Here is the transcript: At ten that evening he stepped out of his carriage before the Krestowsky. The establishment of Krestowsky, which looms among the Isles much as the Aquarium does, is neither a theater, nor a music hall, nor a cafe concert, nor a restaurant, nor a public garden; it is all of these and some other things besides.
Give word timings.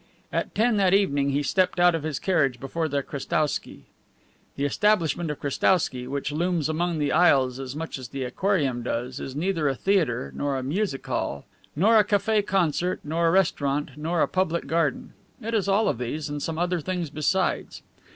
At 0.33 0.55
ten 0.55 0.77
that 0.77 0.95
evening 0.95 1.29
he 1.29 1.43
stepped 1.43 1.79
out 1.79 1.93
of 1.93 2.01
his 2.01 2.17
carriage 2.17 2.59
before 2.59 2.87
the 2.87 3.03
Krestowsky. 3.03 3.81
The 4.55 4.65
establishment 4.65 5.29
of 5.29 5.39
Krestowsky, 5.39 6.07
which 6.07 6.31
looms 6.31 6.67
among 6.67 6.97
the 6.97 7.11
Isles 7.11 7.75
much 7.75 7.99
as 7.99 8.07
the 8.07 8.23
Aquarium 8.23 8.81
does, 8.81 9.19
is 9.19 9.35
neither 9.35 9.69
a 9.69 9.75
theater, 9.75 10.31
nor 10.35 10.57
a 10.57 10.63
music 10.63 11.05
hall, 11.05 11.45
nor 11.75 11.97
a 11.99 12.03
cafe 12.03 12.41
concert, 12.41 12.99
nor 13.03 13.27
a 13.27 13.31
restaurant, 13.31 13.91
nor 13.95 14.23
a 14.23 14.27
public 14.27 14.65
garden; 14.65 15.13
it 15.39 15.53
is 15.53 15.67
all 15.67 15.87
of 15.87 15.99
these 15.99 16.29
and 16.29 16.41
some 16.41 16.57
other 16.57 16.79
things 16.81 17.11
besides. 17.11 17.83